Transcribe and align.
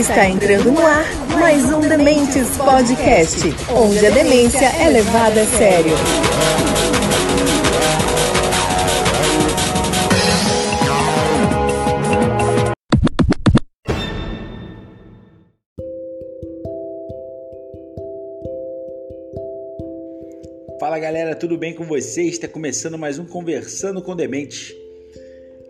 Está 0.00 0.26
entrando 0.26 0.72
no 0.72 0.80
ar 0.80 1.04
mais 1.38 1.62
um 1.70 1.78
Dementes 1.78 2.56
Podcast, 2.56 3.36
onde 3.76 4.06
a 4.06 4.08
demência 4.08 4.64
é 4.64 4.88
levada 4.88 5.42
a 5.42 5.44
sério. 5.44 5.92
Fala 20.80 20.98
galera, 20.98 21.36
tudo 21.36 21.58
bem 21.58 21.74
com 21.74 21.84
vocês? 21.84 22.32
Está 22.32 22.48
começando 22.48 22.96
mais 22.96 23.18
um 23.18 23.26
Conversando 23.26 24.00
com 24.00 24.16
Dementes. 24.16 24.72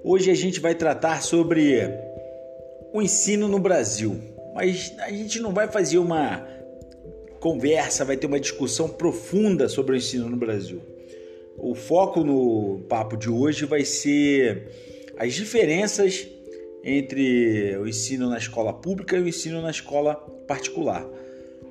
Hoje 0.05 0.31
a 0.31 0.35
gente 0.37 0.61
vai 0.61 0.77
tratar 0.77 1.21
sobre 1.21 2.10
o 2.93 3.01
ensino 3.01 3.49
no 3.49 3.59
Brasil, 3.59 4.21
mas 4.55 4.95
a 4.99 5.11
gente 5.11 5.41
não 5.41 5.53
vai 5.53 5.69
fazer 5.69 5.99
uma 5.99 6.47
conversa, 7.41 8.05
vai 8.05 8.17
ter 8.17 8.27
uma 8.27 8.41
discussão 8.41 8.89
profunda 8.89 9.69
sobre 9.69 9.95
o 9.95 9.97
ensino 9.97 10.29
no 10.29 10.37
Brasil. 10.37 10.81
O 11.57 11.75
foco 11.75 12.23
no 12.23 12.81
papo 12.89 13.17
de 13.17 13.31
hoje 13.31 13.65
vai 13.65 13.85
ser 13.85 14.69
as 15.17 15.35
diferenças 15.35 16.27
entre 16.83 17.77
o 17.77 17.87
ensino 17.87 18.29
na 18.29 18.39
escola 18.39 18.73
pública 18.73 19.17
e 19.17 19.21
o 19.21 19.29
ensino 19.29 19.61
na 19.61 19.71
escola 19.71 20.15
particular. 20.47 21.07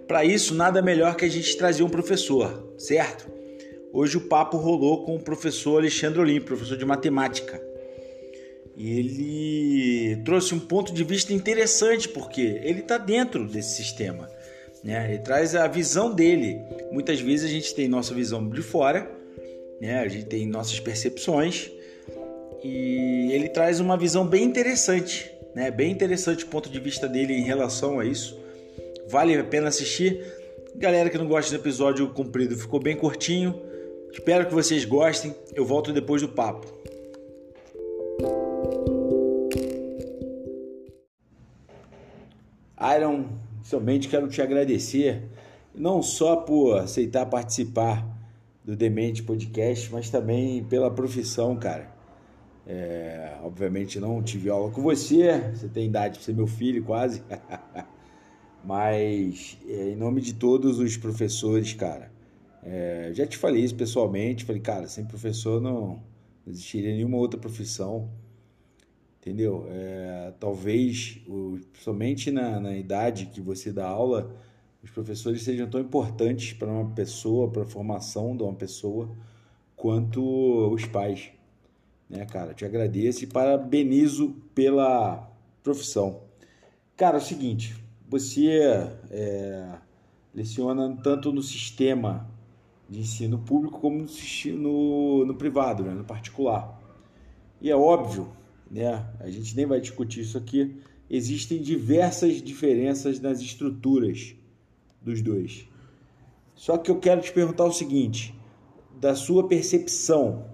Para 0.08 0.24
isso, 0.24 0.56
nada 0.56 0.82
melhor 0.82 1.16
que 1.16 1.26
a 1.26 1.30
gente 1.30 1.56
trazer 1.58 1.84
um 1.84 1.90
professor, 1.90 2.74
certo? 2.78 3.32
Hoje 3.92 4.18
o 4.18 4.22
papo 4.22 4.58
rolou 4.58 5.04
com 5.04 5.16
o 5.16 5.20
professor 5.20 5.78
Alexandre 5.78 6.20
Olim, 6.20 6.40
professor 6.40 6.78
de 6.78 6.86
matemática. 6.86 7.69
Ele 8.80 10.16
trouxe 10.24 10.56
um 10.56 10.60
ponto 10.60 10.94
de 10.94 11.04
vista 11.04 11.34
interessante, 11.34 12.08
porque 12.08 12.62
ele 12.64 12.80
está 12.80 12.98
dentro 12.98 13.46
desse 13.46 13.76
sistema. 13.76 14.30
Né? 14.82 15.06
Ele 15.10 15.20
traz 15.20 15.54
a 15.54 15.68
visão 15.68 16.16
dele. 16.16 16.62
Muitas 16.90 17.20
vezes 17.20 17.46
a 17.46 17.54
gente 17.54 17.76
tem 17.76 17.90
nossa 17.90 18.14
visão 18.14 18.48
de 18.48 18.62
fora, 18.62 19.12
né? 19.82 20.00
a 20.00 20.08
gente 20.08 20.28
tem 20.28 20.48
nossas 20.48 20.80
percepções, 20.80 21.70
e 22.64 23.30
ele 23.34 23.50
traz 23.50 23.82
uma 23.82 23.98
visão 23.98 24.26
bem 24.26 24.46
interessante, 24.46 25.30
né? 25.54 25.70
bem 25.70 25.92
interessante 25.92 26.46
o 26.46 26.48
ponto 26.48 26.70
de 26.70 26.80
vista 26.80 27.06
dele 27.06 27.34
em 27.34 27.44
relação 27.44 28.00
a 28.00 28.06
isso. 28.06 28.40
Vale 29.10 29.36
a 29.36 29.44
pena 29.44 29.68
assistir. 29.68 30.24
Galera 30.76 31.10
que 31.10 31.18
não 31.18 31.28
gosta 31.28 31.52
do 31.52 31.62
episódio 31.62 32.08
comprido, 32.14 32.56
ficou 32.56 32.80
bem 32.80 32.96
curtinho. 32.96 33.60
Espero 34.10 34.46
que 34.46 34.54
vocês 34.54 34.86
gostem. 34.86 35.36
Eu 35.54 35.66
volto 35.66 35.92
depois 35.92 36.22
do 36.22 36.30
papo. 36.30 36.79
Iron, 42.98 43.26
somente 43.64 44.08
quero 44.08 44.28
te 44.28 44.42
agradecer, 44.42 45.24
não 45.76 46.02
só 46.02 46.38
por 46.38 46.80
aceitar 46.80 47.26
participar 47.26 48.06
do 48.64 48.76
Demente 48.76 49.24
Podcast, 49.24 49.92
mas 49.92 50.10
também 50.10 50.64
pela 50.64 50.90
profissão, 50.92 51.56
cara. 51.58 51.98
É, 52.68 53.38
obviamente 53.44 54.00
não 54.00 54.22
tive 54.22 54.50
aula 54.50 54.70
com 54.72 54.82
você, 54.82 55.40
você 55.56 55.68
tem 55.68 55.88
idade 55.88 56.20
para 56.20 56.26
ser 56.26 56.34
meu 56.34 56.46
filho 56.46 56.84
quase. 56.84 57.24
Mas, 58.64 59.58
é, 59.68 59.90
em 59.90 59.96
nome 59.96 60.22
de 60.22 60.34
todos 60.34 60.80
os 60.80 60.98
professores, 60.98 61.74
cara, 61.74 62.12
é, 62.62 63.12
já 63.14 63.26
te 63.26 63.38
falei 63.38 63.64
isso 63.64 63.76
pessoalmente. 63.76 64.46
Falei, 64.46 64.62
cara, 64.62 64.88
sem 64.88 65.06
professor 65.06 65.62
não 65.62 66.04
existiria 66.46 66.94
nenhuma 66.94 67.18
outra 67.18 67.40
profissão, 67.40 68.10
entendeu? 69.30 69.68
É, 69.70 70.34
talvez, 70.40 71.22
somente 71.84 72.32
na, 72.32 72.60
na 72.60 72.76
idade 72.76 73.28
que 73.28 73.40
você 73.40 73.72
dá 73.72 73.88
aula, 73.88 74.36
os 74.84 74.90
professores 74.90 75.44
sejam 75.44 75.70
tão 75.70 75.80
importantes 75.80 76.54
para 76.54 76.68
uma 76.68 76.90
pessoa, 76.92 77.50
para 77.50 77.62
a 77.62 77.66
formação 77.66 78.36
de 78.36 78.42
uma 78.42 78.56
pessoa, 78.56 79.10
quanto 79.76 80.74
os 80.74 80.86
pais. 80.86 81.30
Né, 82.10 82.26
cara? 82.26 82.54
Te 82.56 82.66
agradeço 82.66 83.24
e 83.24 83.28
parabenizo 83.28 84.36
pela 84.56 85.32
profissão. 85.62 86.22
Cara, 86.98 87.18
é 87.18 87.22
o 87.22 87.24
seguinte 87.24 87.76
você 88.10 88.90
é, 89.12 89.76
leciona 90.34 90.98
tanto 91.04 91.32
no 91.32 91.44
sistema 91.44 92.28
de 92.90 93.02
ensino 93.02 93.38
público 93.38 93.80
como 93.80 94.00
no, 94.00 94.08
no, 94.58 95.26
no 95.28 95.36
privado, 95.36 95.84
né, 95.84 95.94
no 95.94 96.04
particular. 96.04 96.82
E 97.62 97.70
é 97.70 97.76
óbvio, 97.76 98.30
né, 98.70 99.06
a 99.20 99.30
gente 99.30 99.56
nem 99.56 99.66
vai 99.66 99.80
discutir 99.80 100.22
isso 100.22 100.38
aqui, 100.38 100.76
existem 101.10 101.62
diversas 101.62 102.42
diferenças 102.42 103.20
nas 103.20 103.42
estruturas 103.42 104.36
dos 105.02 105.22
dois. 105.22 105.68
Só 106.56 106.78
que 106.78 106.92
eu 106.92 107.00
quero 107.00 107.22
te 107.22 107.32
perguntar 107.32 107.66
o 107.66 107.72
seguinte, 107.72 108.36
da 109.00 109.16
sua 109.16 109.48
percepção 109.48 110.46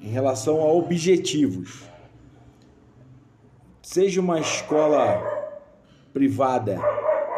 em 0.00 0.10
relação 0.10 0.60
a 0.60 0.72
objetivos. 0.72 1.84
Seja 3.82 4.20
uma 4.20 4.38
escola 4.38 5.20
privada 6.12 6.78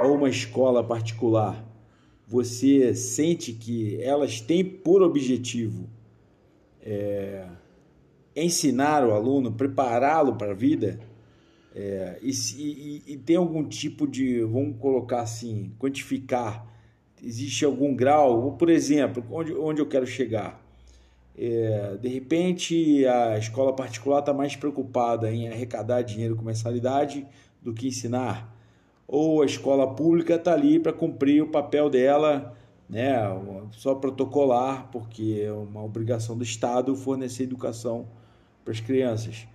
ou 0.02 0.16
uma 0.16 0.28
escola 0.28 0.82
particular, 0.82 1.64
você 2.26 2.94
sente 2.94 3.52
que 3.52 4.02
elas 4.02 4.40
têm 4.40 4.64
por 4.64 5.02
objetivo 5.02 5.88
é, 6.82 7.46
ensinar 8.36 9.06
o 9.06 9.12
aluno, 9.12 9.52
prepará-lo 9.52 10.36
para 10.36 10.52
a 10.52 10.54
vida, 10.54 10.98
é, 11.74 12.18
e, 12.22 12.30
e, 12.30 13.02
e, 13.06 13.16
tem 13.16 13.36
algum 13.36 13.64
tipo 13.64 14.06
de, 14.06 14.42
vamos 14.42 14.78
colocar 14.78 15.22
assim, 15.22 15.72
quantificar, 15.78 16.64
existe 17.22 17.64
algum 17.64 17.94
grau, 17.94 18.52
por 18.52 18.70
exemplo, 18.70 19.24
onde, 19.30 19.52
onde 19.54 19.80
eu 19.80 19.86
quero 19.86 20.06
chegar? 20.06 20.62
É, 21.36 21.96
de 22.00 22.08
repente, 22.08 23.04
a 23.06 23.36
escola 23.38 23.72
particular 23.72 24.20
está 24.20 24.32
mais 24.32 24.54
preocupada 24.54 25.32
em 25.32 25.48
arrecadar 25.48 26.02
dinheiro 26.02 26.36
com 26.36 26.44
mensalidade 26.44 27.26
do 27.60 27.74
que 27.74 27.88
ensinar 27.88 28.54
ou 29.06 29.42
a 29.42 29.46
escola 29.46 29.94
pública 29.94 30.34
está 30.34 30.52
ali 30.52 30.78
para 30.78 30.92
cumprir 30.92 31.42
o 31.42 31.48
papel 31.48 31.90
dela, 31.90 32.54
né, 32.88 33.14
só 33.72 33.94
protocolar, 33.94 34.88
porque 34.90 35.42
é 35.44 35.52
uma 35.52 35.82
obrigação 35.82 36.36
do 36.36 36.44
Estado 36.44 36.94
fornecer 36.96 37.44
educação 37.44 38.06
para 38.64 38.72
as 38.72 38.80
crianças. 38.80 39.46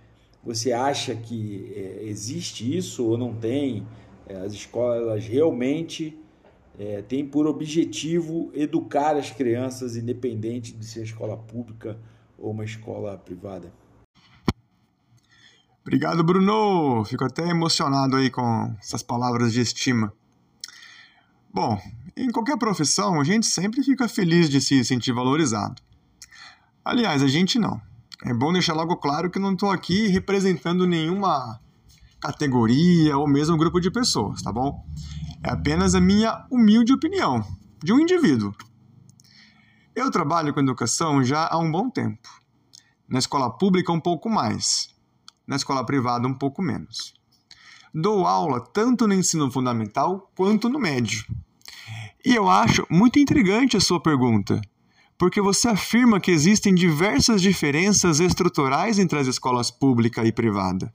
Você 0.42 0.72
acha 0.72 1.14
que 1.14 1.72
é, 1.74 2.04
existe 2.04 2.76
isso 2.76 3.04
ou 3.04 3.18
não 3.18 3.34
tem? 3.34 3.86
É, 4.26 4.36
as 4.36 4.52
escolas 4.52 5.26
realmente 5.26 6.16
é, 6.78 7.02
têm 7.02 7.26
por 7.26 7.46
objetivo 7.46 8.50
educar 8.54 9.16
as 9.16 9.30
crianças, 9.30 9.96
independente 9.96 10.72
de 10.72 10.84
ser 10.86 11.02
escola 11.02 11.36
pública 11.36 11.98
ou 12.38 12.52
uma 12.52 12.64
escola 12.64 13.18
privada? 13.18 13.72
Obrigado, 15.82 16.22
Bruno. 16.22 17.04
Fico 17.04 17.24
até 17.24 17.48
emocionado 17.48 18.16
aí 18.16 18.30
com 18.30 18.74
essas 18.78 19.02
palavras 19.02 19.52
de 19.52 19.60
estima. 19.60 20.12
Bom, 21.52 21.76
em 22.16 22.30
qualquer 22.30 22.56
profissão, 22.56 23.20
a 23.20 23.24
gente 23.24 23.46
sempre 23.46 23.82
fica 23.82 24.08
feliz 24.08 24.48
de 24.48 24.60
se 24.60 24.84
sentir 24.84 25.12
valorizado. 25.12 25.82
Aliás, 26.84 27.22
a 27.22 27.28
gente 27.28 27.58
não. 27.58 27.80
É 28.24 28.34
bom 28.34 28.52
deixar 28.52 28.74
logo 28.74 28.96
claro 28.96 29.30
que 29.30 29.38
não 29.38 29.52
estou 29.52 29.70
aqui 29.70 30.08
representando 30.08 30.86
nenhuma 30.86 31.60
categoria 32.20 33.16
ou 33.16 33.26
mesmo 33.26 33.56
grupo 33.56 33.80
de 33.80 33.90
pessoas, 33.90 34.42
tá 34.42 34.52
bom? 34.52 34.84
É 35.42 35.50
apenas 35.50 35.94
a 35.94 36.00
minha 36.00 36.46
humilde 36.50 36.92
opinião 36.92 37.42
de 37.82 37.92
um 37.92 37.98
indivíduo. 37.98 38.54
Eu 39.94 40.10
trabalho 40.10 40.52
com 40.52 40.60
educação 40.60 41.24
já 41.24 41.48
há 41.50 41.58
um 41.58 41.70
bom 41.70 41.88
tempo. 41.88 42.28
Na 43.08 43.18
escola 43.18 43.50
pública, 43.50 43.90
um 43.90 44.00
pouco 44.00 44.28
mais 44.28 44.90
na 45.50 45.56
escola 45.56 45.84
privada 45.84 46.28
um 46.28 46.32
pouco 46.32 46.62
menos. 46.62 47.12
Dou 47.92 48.24
aula 48.24 48.60
tanto 48.60 49.08
no 49.08 49.14
ensino 49.14 49.50
fundamental 49.50 50.30
quanto 50.36 50.68
no 50.68 50.78
médio. 50.78 51.24
E 52.24 52.36
eu 52.36 52.48
acho 52.48 52.86
muito 52.88 53.18
intrigante 53.18 53.76
a 53.76 53.80
sua 53.80 54.00
pergunta, 54.00 54.60
porque 55.20 55.38
você 55.38 55.68
afirma 55.68 56.18
que 56.18 56.30
existem 56.30 56.74
diversas 56.74 57.42
diferenças 57.42 58.20
estruturais 58.20 58.98
entre 58.98 59.18
as 59.18 59.26
escolas 59.26 59.70
pública 59.70 60.24
e 60.24 60.32
privada. 60.32 60.90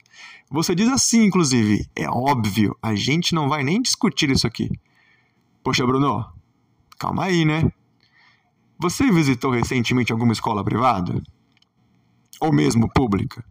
Você 0.50 0.74
diz 0.74 0.88
assim, 0.88 1.22
inclusive, 1.22 1.88
é 1.94 2.10
óbvio, 2.10 2.76
a 2.82 2.92
gente 2.96 3.32
não 3.32 3.48
vai 3.48 3.62
nem 3.62 3.80
discutir 3.80 4.28
isso 4.28 4.44
aqui. 4.44 4.68
Poxa, 5.62 5.86
Bruno, 5.86 6.26
calma 6.98 7.26
aí, 7.26 7.44
né? 7.44 7.70
Você 8.80 9.12
visitou 9.12 9.52
recentemente 9.52 10.10
alguma 10.10 10.32
escola 10.32 10.64
privada? 10.64 11.22
Ou 12.40 12.52
mesmo 12.52 12.92
pública? 12.92 13.44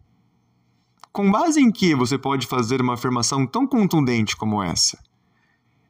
Com 1.10 1.30
base 1.30 1.58
em 1.58 1.72
que 1.72 1.94
você 1.94 2.18
pode 2.18 2.46
fazer 2.46 2.82
uma 2.82 2.94
afirmação 2.94 3.46
tão 3.46 3.66
contundente 3.66 4.36
como 4.36 4.62
essa? 4.62 5.02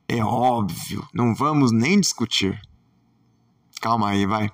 É 0.07 0.23
óbvio, 0.23 1.05
não 1.13 1.35
vamos 1.35 1.73
nem 1.73 1.99
discutir. 1.99 2.57
Calma 3.81 4.11
aí, 4.11 4.25
vai. 4.27 4.49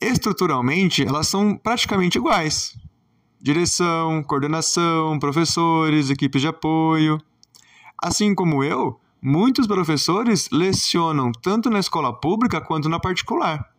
Estruturalmente, 0.00 1.02
elas 1.02 1.28
são 1.28 1.56
praticamente 1.56 2.18
iguais. 2.18 2.78
Direção, 3.40 4.22
coordenação, 4.22 5.18
professores, 5.18 6.10
equipes 6.10 6.42
de 6.42 6.48
apoio. 6.48 7.18
Assim 8.02 8.34
como 8.34 8.62
eu, 8.62 9.00
muitos 9.22 9.66
professores 9.66 10.48
lecionam 10.50 11.32
tanto 11.32 11.70
na 11.70 11.78
escola 11.78 12.12
pública 12.12 12.60
quanto 12.60 12.88
na 12.88 13.00
particular. 13.00 13.70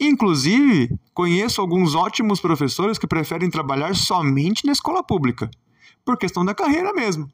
Inclusive, 0.00 0.96
conheço 1.12 1.60
alguns 1.60 1.94
ótimos 1.96 2.40
professores 2.40 2.98
que 2.98 3.06
preferem 3.06 3.50
trabalhar 3.50 3.96
somente 3.96 4.64
na 4.64 4.72
escola 4.72 5.02
pública, 5.02 5.50
por 6.04 6.16
questão 6.16 6.44
da 6.44 6.54
carreira 6.54 6.92
mesmo. 6.92 7.28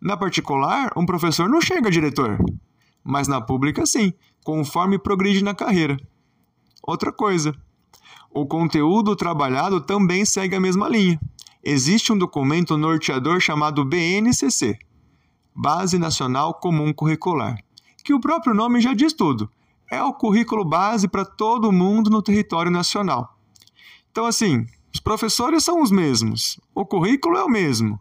Na 0.00 0.16
particular, 0.16 0.90
um 0.96 1.04
professor 1.04 1.48
não 1.48 1.60
chega 1.60 1.88
a 1.88 1.90
diretor, 1.90 2.38
mas 3.02 3.28
na 3.28 3.40
pública 3.40 3.84
sim, 3.84 4.14
conforme 4.42 4.98
progride 4.98 5.44
na 5.44 5.54
carreira. 5.54 5.98
Outra 6.86 7.12
coisa, 7.12 7.54
o 8.30 8.46
conteúdo 8.46 9.16
trabalhado 9.16 9.80
também 9.80 10.24
segue 10.24 10.54
a 10.54 10.60
mesma 10.60 10.88
linha. 10.88 11.18
Existe 11.62 12.12
um 12.12 12.18
documento 12.18 12.76
norteador 12.76 13.40
chamado 13.40 13.84
BNCC 13.84 14.78
Base 15.54 15.98
Nacional 15.98 16.54
Comum 16.54 16.92
Curricular 16.92 17.56
que 18.04 18.12
o 18.12 18.20
próprio 18.20 18.54
nome 18.54 18.80
já 18.80 18.92
diz 18.92 19.14
tudo. 19.14 19.50
É 19.90 20.02
o 20.02 20.12
currículo 20.12 20.64
base 20.64 21.08
para 21.08 21.24
todo 21.24 21.72
mundo 21.72 22.10
no 22.10 22.22
território 22.22 22.70
nacional. 22.70 23.38
Então, 24.10 24.26
assim, 24.26 24.66
os 24.92 25.00
professores 25.00 25.64
são 25.64 25.82
os 25.82 25.90
mesmos, 25.90 26.60
o 26.74 26.84
currículo 26.84 27.38
é 27.38 27.44
o 27.44 27.48
mesmo. 27.48 27.98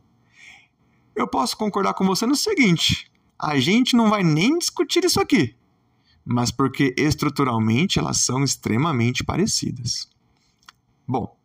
Eu 1.15 1.27
posso 1.27 1.56
concordar 1.56 1.94
com 1.94 2.06
você 2.06 2.25
no 2.25 2.36
seguinte: 2.36 3.09
a 3.39 3.57
gente 3.57 3.95
não 3.95 4.09
vai 4.09 4.24
nem 4.24 4.57
discutir 4.57 5.06
isso 5.06 5.21
aqui, 5.21 5.56
mas 6.25 6.51
porque 6.51 6.93
estruturalmente 6.97 7.99
elas 7.99 8.17
são 8.17 8.43
extremamente 8.43 9.23
parecidas. 9.23 10.07
Bom, 11.07 11.35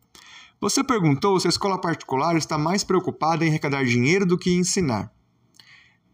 você 0.61 0.83
perguntou 0.83 1.39
se 1.39 1.47
a 1.47 1.49
escola 1.49 1.79
particular 1.79 2.35
está 2.35 2.57
mais 2.57 2.83
preocupada 2.83 3.45
em 3.45 3.49
arrecadar 3.49 3.85
dinheiro 3.85 4.25
do 4.25 4.37
que 4.37 4.51
em 4.51 4.59
ensinar. 4.59 5.11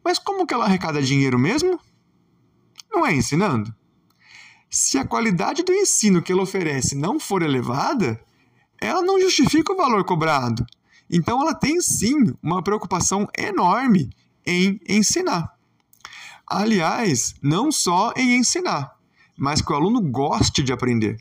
Mas 0.04 0.20
como 0.20 0.46
que 0.46 0.54
ela 0.54 0.66
arrecada 0.66 1.02
dinheiro 1.02 1.40
mesmo? 1.40 1.80
Não 2.92 3.06
é 3.06 3.14
ensinando? 3.14 3.74
Se 4.70 4.98
a 4.98 5.06
qualidade 5.06 5.64
do 5.64 5.74
ensino 5.74 6.22
que 6.22 6.32
ela 6.32 6.44
oferece 6.44 6.96
não 6.96 7.20
for 7.20 7.42
elevada, 7.42 8.22
ela 8.80 9.02
não 9.02 9.20
justifica 9.20 9.74
o 9.74 9.78
valor 9.78 10.04
cobrado. 10.04 10.66
Então 11.10 11.42
ela 11.42 11.56
tem 11.56 11.82
sim 11.82 12.36
uma 12.42 12.62
preocupação 12.62 13.28
enorme 13.38 14.10
em 14.46 14.80
ensinar. 14.88 15.55
Aliás, 16.48 17.34
não 17.42 17.72
só 17.72 18.14
em 18.16 18.38
ensinar, 18.38 18.92
mas 19.38 19.62
que 19.62 19.72
o 19.72 19.76
aluno 19.76 20.00
goste 20.02 20.62
de 20.62 20.72
aprender. 20.72 21.18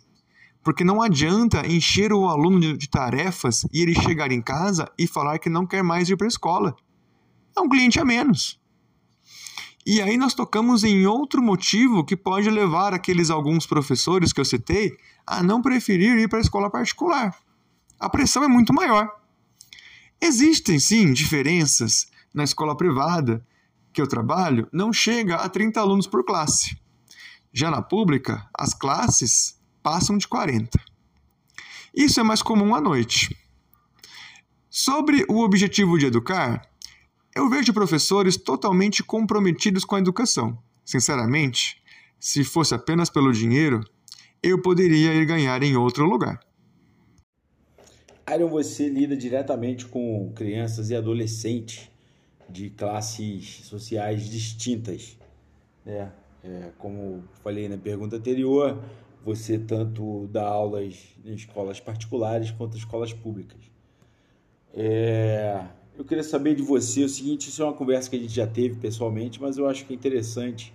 Porque 0.62 0.85
não 0.85 1.03
adianta 1.03 1.67
encher 1.67 2.12
o 2.12 2.29
aluno 2.29 2.76
de 2.76 2.88
tarefas 2.88 3.67
e 3.73 3.81
ele 3.81 3.94
chegar 3.94 4.31
em 4.32 4.43
casa 4.43 4.91
e 4.99 5.06
falar 5.06 5.38
que 5.38 5.49
não 5.49 5.67
quer 5.67 5.82
mais 5.82 6.09
ir 6.09 6.17
para 6.17 6.26
a 6.26 6.29
escola. 6.29 6.76
É 7.56 7.61
um 7.61 7.69
cliente 7.69 7.99
a 7.99 8.05
menos. 8.05 8.61
E 9.87 10.00
aí 10.00 10.17
nós 10.17 10.32
tocamos 10.32 10.82
em 10.82 11.06
outro 11.06 11.43
motivo 11.43 12.05
que 12.05 12.17
pode 12.17 12.49
levar 12.49 12.94
aqueles 12.94 13.29
alguns 13.29 13.67
professores 13.67 14.32
que 14.32 14.41
eu 14.41 14.44
citei 14.44 14.97
a 15.26 15.43
não 15.43 15.61
preferir 15.61 16.19
ir 16.19 16.29
para 16.29 16.38
a 16.38 16.43
escola 16.43 16.71
particular. 16.71 17.35
A 18.00 18.09
pressão 18.09 18.43
é 18.43 18.49
muito 18.49 18.73
maior. 18.73 19.11
Existem 20.21 20.79
sim 20.79 21.12
diferenças 21.12 22.06
na 22.32 22.44
escola 22.44 22.75
privada 22.76 23.47
que 23.94 24.02
eu 24.02 24.08
trabalho, 24.08 24.69
não 24.73 24.93
chega 24.93 25.37
a 25.37 25.49
30 25.49 25.81
alunos 25.81 26.06
por 26.06 26.25
classe. 26.25 26.76
Já 27.52 27.70
na 27.70 27.81
pública, 27.81 28.46
as 28.52 28.75
classes 28.75 29.56
passam 29.82 30.19
de 30.19 30.26
40. 30.26 30.79
Isso 31.94 32.19
é 32.19 32.23
mais 32.25 32.43
comum 32.43 32.75
à 32.75 32.81
noite. 32.81 33.38
Sobre 34.69 35.25
o 35.29 35.38
objetivo 35.41 35.96
de 35.96 36.06
educar, 36.06 36.69
eu 37.35 37.49
vejo 37.49 37.73
professores 37.73 38.37
totalmente 38.37 39.05
comprometidos 39.05 39.85
com 39.85 39.94
a 39.94 40.00
educação. 40.00 40.58
Sinceramente, 40.85 41.81
se 42.19 42.43
fosse 42.43 42.75
apenas 42.75 43.08
pelo 43.08 43.32
dinheiro, 43.32 43.81
eu 44.43 44.61
poderia 44.61 45.14
ir 45.14 45.25
ganhar 45.25 45.62
em 45.62 45.76
outro 45.76 46.05
lugar. 46.05 46.40
Iron, 48.35 48.49
você 48.49 48.88
lida 48.88 49.17
diretamente 49.17 49.87
com 49.87 50.32
crianças 50.35 50.90
e 50.90 50.97
adolescentes 50.97 51.94
de 52.49 52.70
classes 52.70 53.61
sociais 53.64 54.29
distintas. 54.29 55.17
Né? 55.85 56.12
É, 56.43 56.70
como 56.79 57.25
falei 57.43 57.69
na 57.69 57.79
pergunta 57.79 58.17
anterior, 58.17 58.82
você 59.25 59.58
tanto 59.58 60.29
dá 60.31 60.46
aulas 60.46 60.96
em 61.25 61.35
escolas 61.35 61.81
particulares 61.81 62.50
quanto 62.50 62.75
em 62.75 62.79
escolas 62.79 63.12
públicas. 63.12 63.61
É, 64.75 65.64
eu 65.96 66.05
queria 66.05 66.25
saber 66.25 66.55
de 66.55 66.62
você 66.62 67.05
o 67.05 67.08
seguinte: 67.08 67.49
isso 67.49 67.62
é 67.62 67.64
uma 67.64 67.73
conversa 67.73 68.11
que 68.11 68.17
a 68.17 68.19
gente 68.19 68.35
já 68.35 68.47
teve 68.47 68.76
pessoalmente, 68.76 69.40
mas 69.40 69.56
eu 69.56 69.67
acho 69.67 69.87
que 69.87 69.93
é 69.93 69.97
interessante 69.97 70.75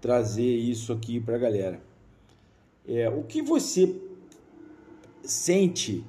trazer 0.00 0.56
isso 0.56 0.92
aqui 0.92 1.20
para 1.20 1.36
a 1.36 1.38
galera. 1.38 1.80
É, 2.86 3.08
o 3.08 3.22
que 3.22 3.40
você 3.40 3.94
sente 5.22 6.04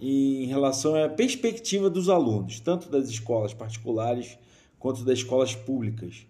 em 0.00 0.46
relação 0.46 0.94
à 0.94 1.08
perspectiva 1.08 1.88
dos 1.88 2.08
alunos, 2.08 2.60
tanto 2.60 2.88
das 2.88 3.08
escolas 3.08 3.54
particulares 3.54 4.38
quanto 4.78 5.04
das 5.04 5.18
escolas 5.18 5.54
públicas? 5.54 6.26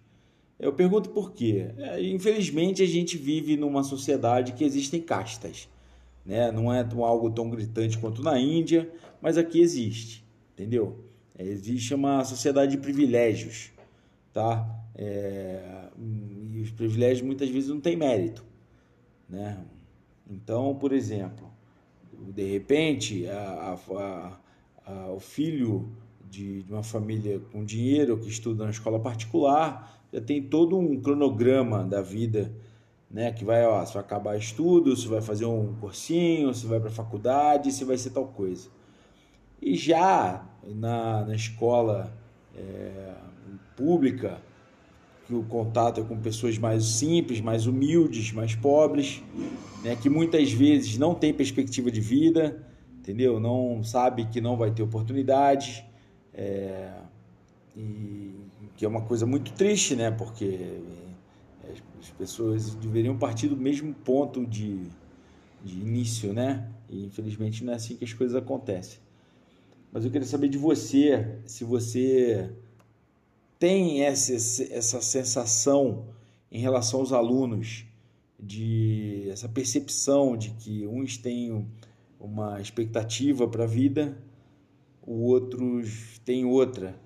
Eu 0.59 0.73
pergunto 0.73 1.09
por 1.09 1.31
quê. 1.31 1.71
É, 1.77 2.03
infelizmente, 2.03 2.83
a 2.83 2.85
gente 2.85 3.17
vive 3.17 3.55
numa 3.55 3.83
sociedade 3.83 4.53
que 4.53 4.63
existem 4.63 5.01
castas. 5.01 5.69
Né? 6.25 6.51
Não 6.51 6.73
é 6.73 6.85
algo 7.03 7.31
tão 7.31 7.49
gritante 7.49 7.97
quanto 7.97 8.21
na 8.21 8.37
Índia, 8.39 8.91
mas 9.21 9.37
aqui 9.37 9.61
existe, 9.61 10.23
entendeu? 10.53 11.03
É, 11.37 11.43
existe 11.43 11.93
uma 11.93 12.23
sociedade 12.25 12.73
de 12.73 12.77
privilégios, 12.77 13.71
tá? 14.33 14.67
É, 14.95 15.87
e 15.97 16.59
os 16.59 16.71
privilégios 16.71 17.25
muitas 17.25 17.49
vezes 17.49 17.69
não 17.69 17.79
têm 17.79 17.95
mérito, 17.95 18.43
né? 19.29 19.63
Então, 20.29 20.75
por 20.75 20.91
exemplo, 20.91 21.49
de 22.11 22.43
repente, 22.51 23.25
a, 23.27 23.77
a, 23.97 24.39
a, 24.85 25.11
o 25.11 25.19
filho 25.19 25.89
de, 26.29 26.63
de 26.63 26.71
uma 26.71 26.83
família 26.83 27.39
com 27.51 27.63
dinheiro 27.63 28.17
que 28.17 28.29
estuda 28.29 28.63
na 28.63 28.69
escola 28.69 28.99
particular 28.99 29.99
já 30.11 30.21
tem 30.21 30.41
todo 30.41 30.77
um 30.77 30.99
cronograma 30.99 31.83
da 31.83 32.01
vida, 32.01 32.51
né? 33.09 33.31
Que 33.31 33.45
vai, 33.45 33.65
ó, 33.65 33.85
você 33.85 33.93
vai 33.93 34.03
acabar 34.03 34.37
estudo, 34.37 34.95
você 34.95 35.07
vai 35.07 35.21
fazer 35.21 35.45
um 35.45 35.75
cursinho, 35.75 36.53
você 36.53 36.65
vai 36.65 36.79
para 36.79 36.89
faculdade, 36.89 37.71
você 37.71 37.85
vai 37.85 37.97
ser 37.97 38.09
tal 38.11 38.25
coisa. 38.25 38.69
E 39.61 39.75
já 39.75 40.45
na, 40.63 41.25
na 41.25 41.35
escola 41.35 42.11
é, 42.55 43.13
pública, 43.75 44.39
que 45.27 45.33
o 45.35 45.43
contato 45.43 46.01
é 46.01 46.03
com 46.03 46.17
pessoas 46.17 46.57
mais 46.57 46.83
simples, 46.83 47.39
mais 47.39 47.67
humildes, 47.67 48.31
mais 48.31 48.55
pobres, 48.55 49.21
né, 49.83 49.95
que 49.95 50.09
muitas 50.09 50.51
vezes 50.51 50.97
não 50.97 51.13
tem 51.13 51.31
perspectiva 51.31 51.91
de 51.91 52.01
vida, 52.01 52.65
entendeu? 52.99 53.39
Não 53.39 53.83
sabe 53.83 54.25
que 54.25 54.41
não 54.41 54.57
vai 54.57 54.71
ter 54.71 54.81
oportunidade, 54.81 55.85
é, 56.39 56.93
e 57.75 58.33
que 58.77 58.85
é 58.85 58.87
uma 58.87 59.01
coisa 59.01 59.25
muito 59.25 59.51
triste, 59.51 59.93
né? 59.93 60.09
Porque 60.09 60.79
as 61.99 62.09
pessoas 62.11 62.73
deveriam 62.75 63.17
partir 63.17 63.49
do 63.49 63.57
mesmo 63.57 63.93
ponto 63.93 64.45
de, 64.45 64.83
de 65.63 65.79
início, 65.81 66.31
né? 66.31 66.71
E 66.89 67.05
infelizmente 67.05 67.63
não 67.65 67.73
é 67.73 67.75
assim 67.75 67.97
que 67.97 68.05
as 68.05 68.13
coisas 68.13 68.37
acontecem. 68.37 68.99
Mas 69.91 70.05
eu 70.05 70.11
queria 70.11 70.25
saber 70.25 70.47
de 70.47 70.57
você, 70.57 71.39
se 71.45 71.65
você 71.65 72.49
tem 73.57 74.03
essa, 74.03 74.33
essa 74.71 75.01
sensação 75.01 76.05
em 76.49 76.61
relação 76.61 77.01
aos 77.01 77.11
alunos, 77.11 77.85
de 78.39 79.27
essa 79.29 79.49
percepção 79.49 80.37
de 80.37 80.51
que 80.51 80.87
uns 80.87 81.17
têm 81.17 81.67
uma 82.17 82.61
expectativa 82.61 83.45
para 83.45 83.65
a 83.65 83.67
vida, 83.67 84.17
outros 85.13 86.19
têm 86.25 86.45
outra, 86.45 86.99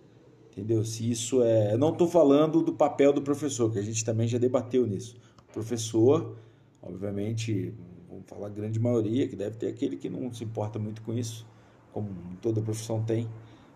entendeu? 0.52 0.84
Se 0.84 1.10
isso 1.10 1.42
é. 1.44 1.74
Eu 1.74 1.78
não 1.78 1.92
estou 1.92 2.08
falando 2.08 2.62
do 2.62 2.74
papel 2.74 3.14
do 3.14 3.22
professor, 3.22 3.72
que 3.72 3.80
a 3.80 3.84
gente 3.84 4.04
também 4.04 4.28
já 4.28 4.38
debateu 4.38 4.86
nisso. 4.86 5.18
O 5.50 5.54
professor, 5.54 6.36
obviamente, 6.82 7.74
vamos 8.10 8.26
falar 8.28 8.48
a 8.48 8.50
grande 8.50 8.80
maioria, 8.80 9.28
que 9.28 9.36
deve 9.36 9.58
ter 9.58 9.68
aquele 9.68 9.98
que 9.98 10.10
não 10.10 10.34
se 10.34 10.44
importa 10.44 10.80
muito 10.80 11.02
com 11.02 11.14
isso 11.14 11.46
como 11.94 12.10
toda 12.42 12.62
profissão 12.62 13.04
tem, 13.04 13.30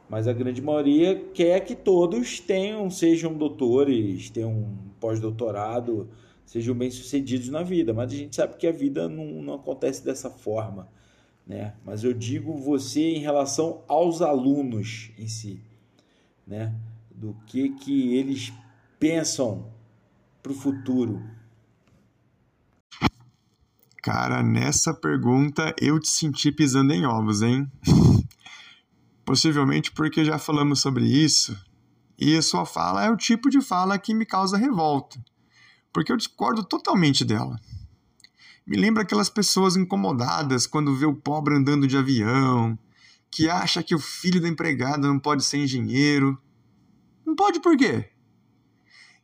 mas 0.09 0.27
a 0.27 0.33
grande 0.33 0.61
maioria 0.61 1.15
quer 1.33 1.59
que 1.61 1.75
todos 1.75 2.39
tenham, 2.39 2.89
sejam 2.89 3.33
doutores, 3.33 4.29
tenham 4.29 4.73
pós-doutorado, 4.99 6.09
sejam 6.43 6.73
bem-sucedidos 6.73 7.49
na 7.49 7.61
vida, 7.61 7.93
mas 7.93 8.11
a 8.11 8.15
gente 8.15 8.35
sabe 8.35 8.57
que 8.57 8.65
a 8.65 8.71
vida 8.71 9.07
não, 9.07 9.25
não 9.43 9.53
acontece 9.53 10.03
dessa 10.03 10.29
forma, 10.29 10.89
né? 11.47 11.73
Mas 11.85 12.03
eu 12.03 12.13
digo 12.13 12.57
você 12.57 13.01
em 13.15 13.19
relação 13.19 13.81
aos 13.87 14.21
alunos 14.21 15.11
em 15.17 15.27
si, 15.27 15.61
né? 16.45 16.75
Do 17.09 17.35
que 17.47 17.69
que 17.69 18.15
eles 18.15 18.53
pensam 18.99 19.71
para 20.43 20.51
o 20.51 20.55
futuro. 20.55 21.23
Cara, 24.03 24.43
nessa 24.43 24.93
pergunta 24.93 25.73
eu 25.79 25.99
te 25.99 26.09
senti 26.09 26.51
pisando 26.51 26.93
em 26.93 27.05
ovos, 27.05 27.41
hein? 27.41 27.69
Possivelmente 29.25 29.91
porque 29.91 30.23
já 30.23 30.39
falamos 30.39 30.79
sobre 30.79 31.05
isso 31.05 31.57
E 32.17 32.37
a 32.37 32.41
sua 32.41 32.65
fala 32.65 33.03
é 33.03 33.11
o 33.11 33.17
tipo 33.17 33.49
de 33.49 33.59
fala 33.59 33.99
que 33.99 34.13
me 34.13 34.25
causa 34.25 34.57
revolta, 34.57 35.19
porque 35.91 36.11
eu 36.11 36.17
discordo 36.17 36.63
totalmente 36.63 37.25
dela. 37.25 37.59
Me 38.67 38.75
lembra 38.75 39.03
aquelas 39.03 39.29
pessoas 39.29 39.77
incomodadas 39.77 40.67
quando 40.67 40.93
vê 40.93 41.05
o 41.05 41.15
pobre 41.15 41.55
andando 41.55 41.87
de 41.87 41.95
avião, 41.95 42.77
que 43.31 43.49
acha 43.49 43.81
que 43.81 43.95
o 43.95 43.99
filho 43.99 44.41
da 44.41 44.49
empregada 44.49 45.07
não 45.07 45.17
pode 45.17 45.45
ser 45.45 45.59
engenheiro. 45.59 46.37
Não 47.25 47.33
pode 47.33 47.61
por 47.61 47.77
quê? 47.77 48.09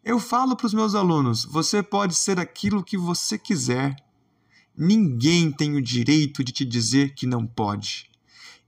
Eu 0.01 0.17
falo 0.17 0.55
para 0.55 0.67
os 0.67 0.73
meus 0.73 0.95
alunos: 0.95 1.43
você 1.43 1.83
pode 1.83 2.15
ser 2.15 2.39
aquilo 2.39 2.85
que 2.85 2.97
você 2.97 3.37
quiser. 3.37 3.97
Ninguém 4.77 5.51
tem 5.51 5.75
o 5.75 5.81
direito 5.81 6.41
de 6.41 6.53
te 6.53 6.63
dizer 6.63 7.13
que 7.13 7.27
não 7.27 7.45
pode. 7.45 8.09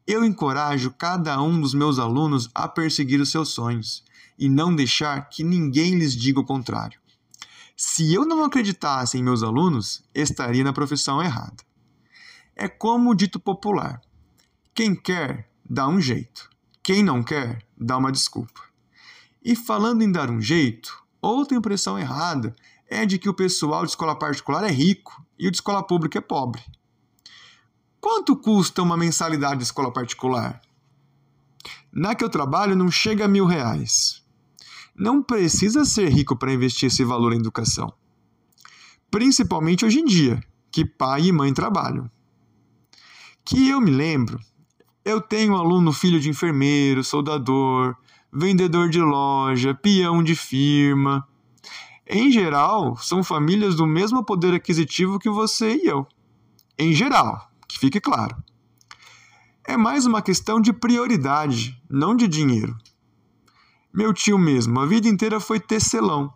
Eu 0.06 0.26
encorajo 0.26 0.92
cada 0.92 1.42
um 1.42 1.60
dos 1.60 1.74
meus 1.74 2.00
alunos 2.00 2.50
a 2.54 2.68
perseguir 2.68 3.22
os 3.22 3.32
seus 3.32 3.48
sonhos 3.48 4.04
e 4.38 4.50
não 4.50 4.76
deixar 4.76 5.30
que 5.30 5.42
ninguém 5.42 5.96
lhes 5.96 6.14
diga 6.14 6.42
o 6.42 6.46
contrário. 6.46 7.00
Se 7.78 8.14
eu 8.14 8.26
não 8.26 8.42
acreditasse 8.42 9.18
em 9.18 9.24
meus 9.24 9.44
alunos, 9.44 10.02
estaria 10.14 10.64
na 10.64 10.72
profissão 10.72 11.22
errada. 11.22 11.62
É 12.56 12.70
como 12.70 13.10
o 13.10 13.16
dito 13.16 13.38
popular: 13.38 14.02
quem 14.74 14.96
quer, 14.96 15.50
dá 15.70 15.86
um 15.86 16.00
jeito. 16.00 16.50
Quem 16.82 17.04
não 17.04 17.22
quer, 17.22 17.66
dá 17.78 17.98
uma 17.98 18.14
desculpa. 18.14 18.62
E 19.44 19.56
falando 19.56 20.04
em 20.04 20.12
dar 20.12 20.30
um 20.30 20.40
jeito, 20.40 21.04
outra 21.22 21.58
impressão 21.58 22.00
errada 22.00 22.56
é 22.88 23.06
de 23.06 23.20
que 23.20 23.28
o 23.28 23.34
pessoal 23.34 23.84
de 23.84 23.90
escola 23.90 24.18
particular 24.18 24.64
é 24.64 24.72
rico 24.72 25.26
e 25.38 25.48
o 25.48 25.52
de 25.52 25.58
escola 25.58 25.84
pública 25.84 26.20
é 26.20 26.22
pobre. 26.22 26.64
Quanto 28.00 28.38
custa 28.38 28.82
uma 28.82 28.96
mensalidade 28.96 29.58
de 29.58 29.64
escola 29.64 29.92
particular? 29.92 30.62
Na 31.92 32.16
que 32.16 32.24
eu 32.24 32.30
trabalho 32.30 32.76
não 32.76 32.90
chega 32.90 33.26
a 33.26 33.28
mil 33.28 33.46
reais 33.46 34.25
não 34.96 35.22
precisa 35.22 35.84
ser 35.84 36.10
rico 36.10 36.36
para 36.36 36.54
investir 36.54 36.88
esse 36.88 37.04
valor 37.04 37.34
em 37.34 37.40
educação. 37.40 37.94
Principalmente 39.12 39.86
hoje 39.86 40.00
em 40.00 40.06
dia, 40.06 40.42
que 40.72 40.86
pai 40.86 41.26
e 41.26 41.32
mãe 41.32 41.54
trabalham. 41.54 42.10
Que 43.44 43.70
eu 43.70 43.82
me 43.82 43.92
lembro, 43.92 44.40
eu 45.04 45.22
tenho 45.22 45.56
aluno 45.56 45.92
filho 45.92 46.20
de 46.20 46.30
enfermeiro, 46.30 47.04
soldador, 47.04 47.96
vendedor 48.32 48.90
de 48.90 49.00
loja, 49.00 49.76
peão 49.76 50.24
de 50.24 50.36
firma. 50.36 51.28
Em 52.08 52.32
geral, 52.32 52.98
são 52.98 53.24
famílias 53.24 53.76
do 53.76 53.86
mesmo 53.86 54.24
poder 54.24 54.54
aquisitivo 54.54 55.20
que 55.20 55.30
você 55.30 55.76
e 55.76 55.88
eu. 55.88 56.08
Em 56.78 56.94
geral, 56.94 57.50
que 57.68 57.80
fique 57.80 58.00
claro. 58.00 58.36
É 59.64 59.76
mais 59.78 60.06
uma 60.06 60.22
questão 60.22 60.62
de 60.62 60.72
prioridade, 60.72 61.82
não 61.90 62.16
de 62.16 62.28
dinheiro. 62.28 62.78
Meu 63.96 64.14
tio 64.14 64.38
mesmo, 64.38 64.78
a 64.82 64.86
vida 64.86 65.08
inteira 65.08 65.40
foi 65.40 65.58
tecelão. 65.58 66.34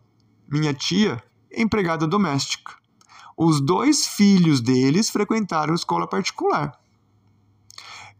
Minha 0.47 0.73
tia, 0.73 1.21
empregada 1.51 2.07
doméstica. 2.07 2.73
Os 3.35 3.59
dois 3.59 4.07
filhos 4.07 4.61
deles 4.61 5.09
frequentaram 5.09 5.73
escola 5.73 6.07
particular. 6.07 6.79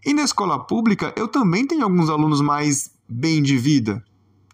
E 0.05 0.13
na 0.13 0.23
escola 0.23 0.59
pública, 0.59 1.13
eu 1.15 1.25
também 1.25 1.65
tenho 1.65 1.85
alguns 1.85 2.09
alunos 2.09 2.41
mais 2.41 2.93
bem 3.07 3.41
de 3.41 3.57
vida, 3.57 4.03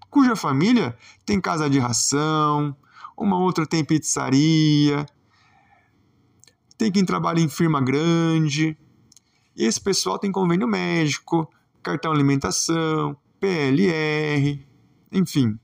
cuja 0.07 0.35
família 0.35 0.95
tem 1.25 1.41
casa 1.41 1.67
de 1.67 1.79
ração, 1.79 2.77
uma 3.17 3.39
outra 3.39 3.65
tem 3.65 3.83
pizzaria, 3.83 5.03
tem 6.77 6.91
quem 6.91 7.03
trabalha 7.03 7.39
em 7.39 7.49
firma 7.49 7.81
grande. 7.81 8.77
E 9.55 9.65
esse 9.65 9.81
pessoal 9.81 10.19
tem 10.19 10.31
convênio 10.31 10.67
médico, 10.67 11.49
cartão 11.81 12.11
alimentação, 12.11 13.17
PLR. 13.39 14.74
Enfim, 15.11 15.57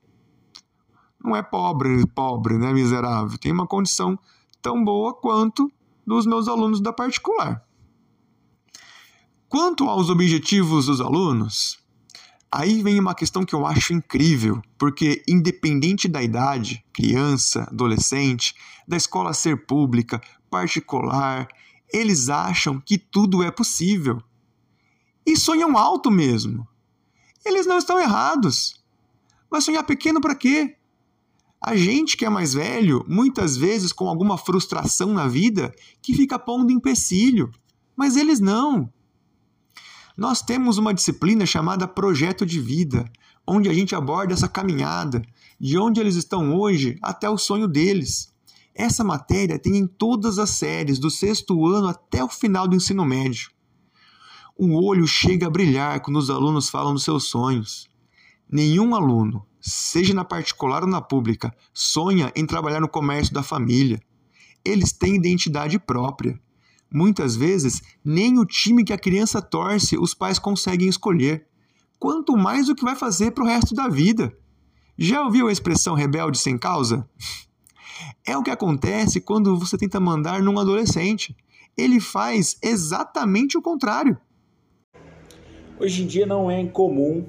não 1.23 1.35
é 1.35 1.41
pobre, 1.41 2.05
pobre, 2.07 2.57
né, 2.57 2.73
miserável. 2.73 3.37
Tem 3.37 3.51
uma 3.51 3.67
condição 3.67 4.17
tão 4.61 4.83
boa 4.83 5.13
quanto 5.13 5.71
dos 6.05 6.25
meus 6.25 6.47
alunos 6.47 6.81
da 6.81 6.91
particular. 6.91 7.63
Quanto 9.47 9.89
aos 9.89 10.09
objetivos 10.09 10.85
dos 10.85 11.01
alunos, 11.01 11.77
aí 12.51 12.81
vem 12.81 12.99
uma 12.99 13.13
questão 13.13 13.43
que 13.43 13.53
eu 13.53 13.65
acho 13.65 13.93
incrível, 13.93 14.61
porque 14.77 15.23
independente 15.27 16.07
da 16.07 16.23
idade, 16.23 16.83
criança, 16.93 17.63
adolescente, 17.63 18.55
da 18.87 18.95
escola 18.97 19.33
ser 19.33 19.65
pública, 19.65 20.21
particular, 20.49 21.47
eles 21.91 22.29
acham 22.29 22.79
que 22.79 22.97
tudo 22.97 23.43
é 23.43 23.51
possível. 23.51 24.21
E 25.25 25.37
sonham 25.37 25.77
alto 25.77 26.09
mesmo. 26.09 26.67
Eles 27.45 27.65
não 27.65 27.77
estão 27.77 27.99
errados. 27.99 28.80
Mas 29.51 29.65
sonhar 29.65 29.83
pequeno 29.83 30.21
para 30.21 30.33
quê? 30.33 30.77
A 31.61 31.75
gente 31.75 32.15
que 32.15 32.25
é 32.25 32.29
mais 32.29 32.53
velho, 32.53 33.05
muitas 33.07 33.57
vezes 33.57 33.91
com 33.91 34.07
alguma 34.07 34.37
frustração 34.37 35.13
na 35.13 35.27
vida, 35.27 35.71
que 36.01 36.15
fica 36.15 36.39
pondo 36.39 36.71
empecilho. 36.71 37.51
Mas 37.95 38.15
eles 38.15 38.39
não. 38.39 38.91
Nós 40.17 40.41
temos 40.41 40.77
uma 40.77 40.93
disciplina 40.93 41.45
chamada 41.45 41.87
Projeto 41.87 42.45
de 42.45 42.59
Vida, 42.59 43.05
onde 43.45 43.69
a 43.69 43.73
gente 43.73 43.93
aborda 43.93 44.33
essa 44.33 44.47
caminhada, 44.47 45.21
de 45.59 45.77
onde 45.77 45.99
eles 45.99 46.15
estão 46.15 46.57
hoje 46.57 46.97
até 47.01 47.29
o 47.29 47.37
sonho 47.37 47.67
deles. 47.67 48.33
Essa 48.73 49.03
matéria 49.03 49.59
tem 49.59 49.77
em 49.77 49.85
todas 49.85 50.39
as 50.39 50.51
séries, 50.51 50.97
do 50.97 51.11
sexto 51.11 51.67
ano 51.67 51.87
até 51.87 52.23
o 52.23 52.29
final 52.29 52.67
do 52.67 52.75
ensino 52.75 53.05
médio. 53.05 53.51
O 54.57 54.81
olho 54.83 55.05
chega 55.05 55.47
a 55.47 55.49
brilhar 55.49 55.99
quando 56.01 56.17
os 56.17 56.29
alunos 56.29 56.69
falam 56.69 56.93
dos 56.93 57.03
seus 57.03 57.25
sonhos. 57.25 57.90
Nenhum 58.51 58.93
aluno, 58.93 59.45
seja 59.61 60.13
na 60.13 60.25
particular 60.25 60.83
ou 60.83 60.89
na 60.89 61.01
pública, 61.01 61.55
sonha 61.73 62.33
em 62.35 62.45
trabalhar 62.45 62.81
no 62.81 62.89
comércio 62.89 63.33
da 63.33 63.41
família. 63.41 64.01
Eles 64.65 64.91
têm 64.91 65.15
identidade 65.15 65.79
própria. 65.79 66.37
Muitas 66.93 67.33
vezes, 67.33 67.81
nem 68.03 68.37
o 68.37 68.45
time 68.45 68.83
que 68.83 68.91
a 68.91 68.97
criança 68.97 69.41
torce 69.41 69.97
os 69.97 70.13
pais 70.13 70.37
conseguem 70.37 70.89
escolher. 70.89 71.47
Quanto 71.97 72.35
mais 72.35 72.67
o 72.67 72.75
que 72.75 72.83
vai 72.83 72.95
fazer 72.95 73.31
para 73.31 73.45
o 73.45 73.47
resto 73.47 73.73
da 73.73 73.87
vida. 73.87 74.37
Já 74.97 75.23
ouviu 75.23 75.47
a 75.47 75.51
expressão 75.51 75.95
rebelde 75.95 76.37
sem 76.37 76.57
causa? 76.57 77.09
É 78.27 78.37
o 78.37 78.43
que 78.43 78.51
acontece 78.51 79.21
quando 79.21 79.57
você 79.57 79.77
tenta 79.77 79.97
mandar 79.97 80.43
num 80.43 80.59
adolescente. 80.59 81.35
Ele 81.77 82.01
faz 82.01 82.57
exatamente 82.61 83.57
o 83.57 83.61
contrário. 83.61 84.17
Hoje 85.79 86.03
em 86.03 86.07
dia 86.07 86.25
não 86.25 86.51
é 86.51 86.59
incomum 86.59 87.25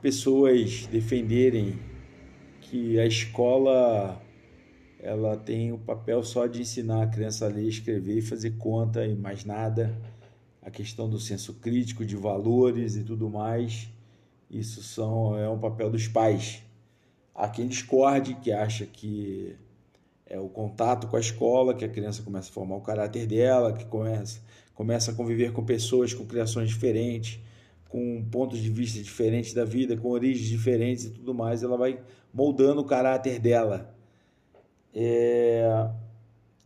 pessoas 0.00 0.86
defenderem 0.86 1.78
que 2.60 2.98
a 2.98 3.06
escola 3.06 4.20
ela 5.02 5.36
tem 5.36 5.72
o 5.72 5.78
papel 5.78 6.22
só 6.22 6.46
de 6.46 6.60
ensinar 6.60 7.02
a 7.02 7.06
criança 7.06 7.46
a 7.46 7.48
ler, 7.48 7.66
escrever 7.66 8.18
e 8.18 8.22
fazer 8.22 8.52
conta 8.58 9.06
e 9.06 9.14
mais 9.14 9.44
nada. 9.44 9.96
A 10.62 10.70
questão 10.70 11.08
do 11.08 11.18
senso 11.18 11.54
crítico, 11.54 12.04
de 12.04 12.16
valores 12.16 12.96
e 12.96 13.02
tudo 13.02 13.30
mais, 13.30 13.88
isso 14.50 14.82
são, 14.82 15.36
é 15.38 15.48
um 15.48 15.58
papel 15.58 15.90
dos 15.90 16.06
pais. 16.06 16.62
Há 17.34 17.48
quem 17.48 17.66
discorde, 17.66 18.34
que 18.34 18.52
acha 18.52 18.84
que 18.84 19.56
é 20.26 20.38
o 20.38 20.48
contato 20.48 21.06
com 21.08 21.16
a 21.16 21.20
escola, 21.20 21.74
que 21.74 21.84
a 21.84 21.88
criança 21.88 22.22
começa 22.22 22.50
a 22.50 22.52
formar 22.52 22.76
o 22.76 22.82
caráter 22.82 23.26
dela, 23.26 23.72
que 23.72 23.86
começa, 23.86 24.40
começa 24.74 25.12
a 25.12 25.14
conviver 25.14 25.52
com 25.52 25.64
pessoas 25.64 26.12
com 26.12 26.26
criações 26.26 26.68
diferentes, 26.68 27.40
com 27.90 28.24
pontos 28.30 28.60
de 28.60 28.70
vista 28.70 29.02
diferentes 29.02 29.52
da 29.52 29.64
vida, 29.64 29.96
com 29.96 30.08
origens 30.08 30.48
diferentes 30.48 31.06
e 31.06 31.10
tudo 31.10 31.34
mais, 31.34 31.62
ela 31.62 31.76
vai 31.76 32.00
moldando 32.32 32.80
o 32.80 32.84
caráter 32.84 33.38
dela. 33.38 33.92
É... 34.94 35.88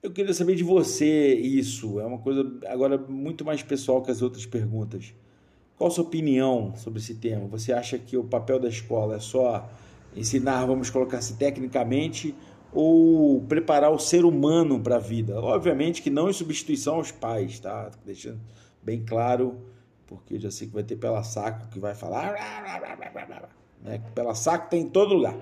Eu 0.03 0.11
queria 0.11 0.35
saber 0.35 0.55
de 0.55 0.63
você 0.63 1.35
isso, 1.35 1.99
é 1.99 2.05
uma 2.05 2.19
coisa 2.19 2.47
agora 2.67 2.99
muito 2.99 3.43
mais 3.43 3.63
pessoal 3.63 4.03
que 4.03 4.11
as 4.11 4.21
outras 4.21 4.45
perguntas. 4.45 5.15
Qual 5.79 5.89
a 5.89 5.91
sua 5.91 6.05
opinião 6.05 6.75
sobre 6.77 7.01
esse 7.01 7.15
tema? 7.15 7.47
Você 7.47 7.73
acha 7.73 7.99
que 7.99 8.17
o 8.17 8.23
papel 8.23 8.61
da 8.61 8.69
escola 8.69 9.17
é 9.17 9.21
só 9.21 9.67
ensinar, 10.15 10.67
vamos 10.67 10.91
colocar 10.91 11.19
assim, 11.19 11.37
tecnicamente, 11.37 12.35
ou 12.71 13.41
preparar 13.43 13.91
o 13.91 13.99
ser 13.99 14.27
humano 14.27 14.79
para 14.79 14.97
a 14.97 15.01
vida? 15.01 15.41
Obviamente 15.41 16.03
que 16.03 16.11
não 16.11 16.29
em 16.29 16.35
substituição 16.35 16.97
aos 16.97 17.11
pais, 17.11 17.59
tá? 17.59 17.91
Deixando 18.05 18.39
bem 18.83 19.03
claro 19.03 19.57
porque 20.07 20.39
já 20.39 20.51
sei 20.51 20.69
que 20.69 20.75
vai 20.75 20.83
ter 20.83 20.97
pela 20.97 21.23
saco 21.23 21.69
que 21.69 21.79
vai 21.79 21.95
falar. 21.95 22.33
Né? 23.83 24.03
Pela 24.15 24.35
saco 24.35 24.69
tem 24.71 24.83
em 24.83 24.89
todo 24.89 25.15
lugar. 25.15 25.37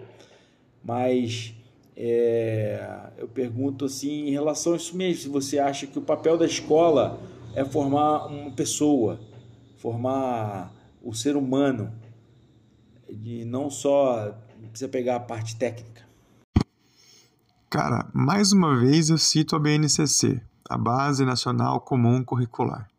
Mas 0.85 1.55
é, 1.97 3.11
eu 3.19 3.29
pergunto 3.29 3.85
assim, 3.85 4.29
em 4.29 4.31
relação 4.31 4.73
a 4.75 4.77
isso 4.77 4.97
mesmo, 4.97 5.23
se 5.23 5.29
você 5.29 5.59
acha 5.59 5.87
que 5.87 5.99
o 5.99 6.03
papel 6.03 6.37
da 6.37 6.47
escola 6.47 7.21
é 7.55 7.65
formar 7.65 8.27
uma 8.27 8.51
pessoa, 8.51 9.21
formar 9.77 10.73
o 11.03 11.13
ser 11.13 11.37
humano, 11.37 11.93
e 13.09 13.45
não 13.45 13.69
só 13.69 14.35
precisa 14.71 14.89
pegar 14.89 15.17
a 15.17 15.21
parte 15.21 15.57
técnica. 15.57 16.03
Cara, 17.69 18.09
mais 18.13 18.53
uma 18.53 18.79
vez 18.79 19.11
eu 19.11 19.19
cito 19.19 19.55
a 19.55 19.59
BNCC, 19.59 20.41
a 20.69 20.79
Base 20.79 21.25
Nacional 21.25 21.81
Comum 21.81 22.25
Curricular. 22.25 22.92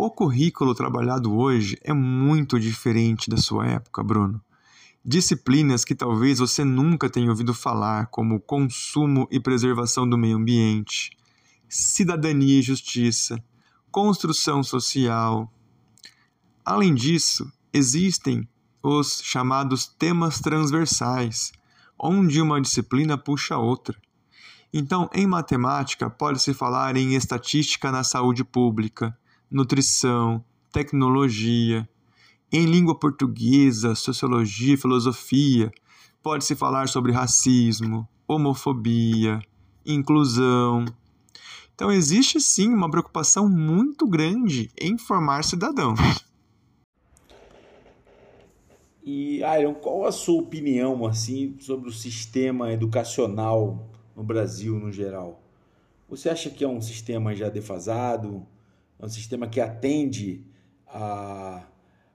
O 0.00 0.12
currículo 0.12 0.76
trabalhado 0.76 1.36
hoje 1.36 1.76
é 1.82 1.92
muito 1.92 2.60
diferente 2.60 3.28
da 3.28 3.36
sua 3.36 3.66
época, 3.66 4.00
Bruno. 4.00 4.40
Disciplinas 5.04 5.84
que 5.84 5.92
talvez 5.92 6.38
você 6.38 6.62
nunca 6.62 7.10
tenha 7.10 7.28
ouvido 7.28 7.52
falar, 7.52 8.06
como 8.06 8.38
consumo 8.38 9.26
e 9.28 9.40
preservação 9.40 10.08
do 10.08 10.16
meio 10.16 10.36
ambiente, 10.36 11.10
cidadania 11.68 12.60
e 12.60 12.62
justiça, 12.62 13.42
construção 13.90 14.62
social. 14.62 15.52
Além 16.64 16.94
disso, 16.94 17.52
existem 17.72 18.48
os 18.80 19.20
chamados 19.24 19.84
temas 19.84 20.38
transversais, 20.38 21.50
onde 21.98 22.40
uma 22.40 22.60
disciplina 22.60 23.18
puxa 23.18 23.56
a 23.56 23.58
outra. 23.58 24.00
Então, 24.72 25.10
em 25.12 25.26
matemática, 25.26 26.08
pode-se 26.08 26.54
falar 26.54 26.96
em 26.96 27.16
estatística 27.16 27.90
na 27.90 28.04
saúde 28.04 28.44
pública, 28.44 29.18
nutrição, 29.50 30.44
tecnologia. 30.72 31.88
Em 32.50 32.64
língua 32.64 32.98
portuguesa, 32.98 33.94
sociologia 33.94 34.78
filosofia, 34.78 35.70
pode-se 36.22 36.54
falar 36.54 36.88
sobre 36.88 37.12
racismo, 37.12 38.08
homofobia, 38.26 39.40
inclusão. 39.84 40.84
Então, 41.74 41.92
existe 41.92 42.40
sim 42.40 42.68
uma 42.68 42.90
preocupação 42.90 43.48
muito 43.48 44.06
grande 44.06 44.70
em 44.80 44.98
formar 44.98 45.44
cidadãos. 45.44 45.98
E, 49.04 49.40
Iron, 49.58 49.74
qual 49.74 50.04
a 50.04 50.12
sua 50.12 50.40
opinião 50.40 51.06
assim 51.06 51.56
sobre 51.60 51.88
o 51.88 51.92
sistema 51.92 52.72
educacional 52.72 53.88
no 54.14 54.22
Brasil 54.22 54.78
no 54.78 54.92
geral? 54.92 55.40
Você 56.10 56.28
acha 56.28 56.50
que 56.50 56.64
é 56.64 56.68
um 56.68 56.80
sistema 56.80 57.34
já 57.34 57.48
defasado? 57.48 58.46
É 59.00 59.06
um 59.06 59.08
sistema 59.08 59.46
que 59.46 59.60
atende 59.60 60.44
a, 60.86 61.64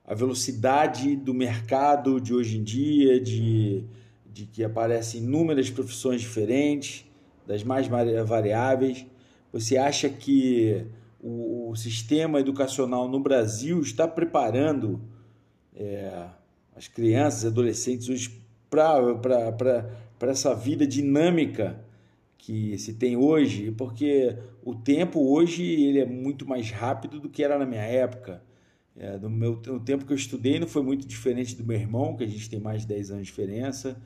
a 0.06 0.13
velocidade 0.13 1.16
do 1.16 1.34
mercado 1.34 2.20
de 2.20 2.34
hoje 2.34 2.58
em 2.58 2.63
dia, 2.63 3.20
de, 3.20 3.86
de 4.25 4.46
que 4.46 4.63
aparecem 4.63 5.22
inúmeras 5.22 5.70
profissões 5.70 6.22
diferentes, 6.22 7.06
das 7.48 7.63
mais 7.63 7.88
variáveis? 7.88 9.06
Você 9.52 9.78
acha 9.78 10.10
que 10.10 10.86
o, 11.22 11.70
o 11.70 11.75
sistema 11.75 12.40
educacional 12.40 13.08
no 13.08 13.20
Brasil 13.20 13.82
está 13.82 14.08
preparando 14.08 15.02
é, 15.75 16.28
as 16.75 16.88
crianças, 16.88 17.46
adolescentes 17.46 18.30
para 18.70 20.32
essa 20.32 20.54
vida 20.54 20.86
dinâmica 20.86 21.80
que 22.46 22.78
se 22.78 22.96
tem 22.96 23.16
hoje, 23.16 23.72
porque 23.72 24.38
o 24.62 24.76
tempo 24.76 25.32
hoje 25.32 25.64
ele 25.64 26.00
é 26.00 26.06
muito 26.06 26.46
mais 26.46 26.70
rápido 26.72 27.18
do 27.18 27.30
que 27.30 27.42
era 27.42 27.58
na 27.58 27.66
minha 27.66 27.84
época. 27.84 28.44
É, 28.98 29.18
no, 29.18 29.30
meu, 29.30 29.62
no 29.66 29.80
tempo 29.80 30.06
que 30.06 30.12
eu 30.12 30.18
estudei 30.18 30.60
não 30.60 30.68
foi 30.68 30.84
muito 30.84 31.08
diferente 31.08 31.56
do 31.56 31.64
meu 31.64 31.78
irmão, 31.78 32.18
que 32.18 32.24
a 32.26 32.28
gente 32.28 32.50
tem 32.50 32.60
mais 32.60 32.82
de 32.82 32.90
10 32.90 33.12
anos 33.12 33.28
de 33.28 33.32
diferença, 33.32 33.98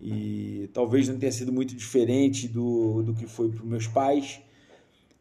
e 0.00 0.70
talvez 0.72 1.08
não 1.08 1.18
tenha 1.18 1.32
sido 1.32 1.52
muito 1.52 1.74
diferente 1.74 2.46
do, 2.46 3.02
do 3.02 3.12
que 3.12 3.26
foi 3.26 3.50
para 3.50 3.60
os 3.60 3.68
meus 3.68 3.88
pais, 3.88 4.40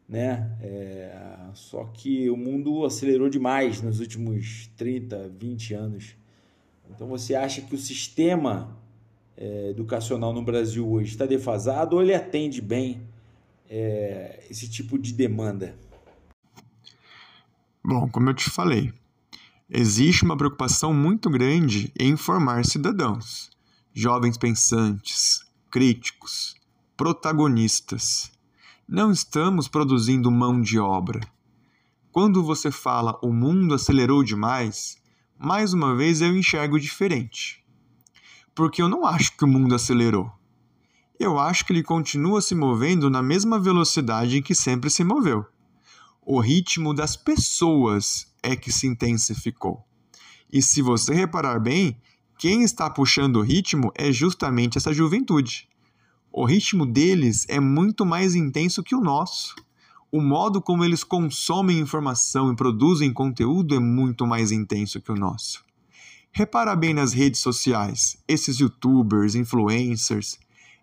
né? 0.08 0.56
É, 0.62 1.12
só 1.56 1.86
que 1.86 2.30
o 2.30 2.38
mundo 2.38 2.86
acelerou 2.86 3.30
demais 3.30 3.82
nos 3.82 4.00
últimos 4.00 4.70
30, 4.78 5.28
20 5.40 5.74
anos. 5.74 6.16
Então 6.88 7.08
você 7.08 7.34
acha 7.34 7.62
que 7.62 7.74
o 7.74 7.80
sistema 7.80 8.78
é, 9.40 9.70
educacional 9.70 10.34
no 10.34 10.44
Brasil 10.44 10.86
hoje 10.86 11.12
está 11.12 11.26
defasado 11.26 11.96
ou 11.96 12.02
ele 12.02 12.14
atende 12.14 12.62
bem 12.62 13.02
é, 13.70 14.46
esse 14.50 14.70
tipo 14.70 15.00
de 15.00 15.14
demanda? 15.14 15.74
Bom, 17.82 18.10
como 18.10 18.30
eu 18.30 18.34
te 18.34 18.50
falei, 18.50 18.92
existe 19.70 20.26
uma 20.26 20.36
preocupação 20.36 20.94
muito 20.94 21.30
grande 21.30 21.92
em 21.98 22.18
formar 22.18 22.66
cidadãos, 22.66 23.50
jovens 23.94 24.38
pensantes, 24.38 25.46
críticos, 25.72 26.56
protagonistas. 26.98 28.30
Não 28.86 29.10
estamos 29.10 29.70
produzindo 29.70 30.30
mão 30.30 30.60
de 30.60 30.78
obra. 30.78 31.22
Quando 32.12 32.44
você 32.44 32.70
fala 32.70 33.18
o 33.24 33.32
mundo 33.32 33.74
acelerou 33.74 34.22
demais, 34.22 34.98
mais 35.38 35.72
uma 35.74 35.96
vez 35.96 36.20
eu 36.22 36.36
enxergo 36.36 36.78
diferente 36.78 37.59
porque 38.60 38.82
eu 38.82 38.90
não 38.90 39.06
acho 39.06 39.38
que 39.38 39.46
o 39.46 39.48
mundo 39.48 39.74
acelerou. 39.74 40.30
Eu 41.18 41.40
acho 41.40 41.64
que 41.64 41.72
ele 41.72 41.82
continua 41.82 42.42
se 42.42 42.54
movendo 42.54 43.10
na 43.10 43.24
mesma 43.24 43.58
velocidade 43.58 44.38
em 44.38 44.42
que 44.42 44.54
sempre 44.54 44.90
se 44.90 45.02
moveu. 45.02 45.46
O 46.22 46.42
ritmo 46.42 46.94
das 46.94 47.16
pessoas 47.16 48.28
é 48.44 48.58
que 48.58 48.70
se 48.70 48.86
intensificou. 48.86 49.82
E 50.52 50.62
se 50.62 50.82
você 50.82 51.14
reparar 51.14 51.58
bem, 51.58 52.02
quem 52.38 52.62
está 52.62 52.90
puxando 52.90 53.38
o 53.38 53.42
ritmo 53.42 53.94
é 53.96 54.12
justamente 54.12 54.78
essa 54.78 54.92
juventude. 54.92 55.70
O 56.30 56.44
ritmo 56.44 56.86
deles 56.86 57.46
é 57.48 57.62
muito 57.62 58.06
mais 58.06 58.36
intenso 58.36 58.84
que 58.84 58.94
o 58.94 59.00
nosso. 59.00 59.56
O 60.12 60.22
modo 60.22 60.62
como 60.62 60.84
eles 60.84 61.02
consomem 61.02 61.80
informação 61.80 62.52
e 62.52 62.58
produzem 62.58 63.14
conteúdo 63.14 63.74
é 63.74 63.80
muito 63.80 64.28
mais 64.28 64.52
intenso 64.52 65.00
que 65.00 65.14
o 65.14 65.16
nosso. 65.16 65.64
Repara 66.32 66.76
bem 66.76 66.94
nas 66.94 67.12
redes 67.12 67.42
sociais, 67.42 68.18
esses 68.28 68.60
youtubers, 68.60 69.36
influencers. 69.36 70.40